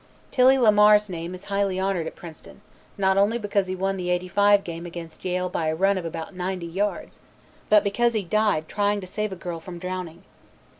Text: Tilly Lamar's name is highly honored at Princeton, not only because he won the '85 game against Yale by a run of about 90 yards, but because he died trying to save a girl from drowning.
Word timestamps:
Tilly 0.31 0.57
Lamar's 0.57 1.09
name 1.11 1.35
is 1.35 1.43
highly 1.43 1.79
honored 1.79 2.07
at 2.07 2.15
Princeton, 2.15 2.61
not 2.97 3.19
only 3.19 3.37
because 3.37 3.67
he 3.67 3.75
won 3.75 3.97
the 3.97 4.09
'85 4.09 4.63
game 4.63 4.87
against 4.87 5.23
Yale 5.23 5.47
by 5.47 5.67
a 5.67 5.75
run 5.75 5.95
of 5.95 6.05
about 6.05 6.33
90 6.33 6.65
yards, 6.65 7.19
but 7.69 7.83
because 7.83 8.13
he 8.15 8.23
died 8.23 8.67
trying 8.67 8.99
to 8.99 9.05
save 9.05 9.31
a 9.31 9.35
girl 9.35 9.59
from 9.59 9.77
drowning. 9.77 10.23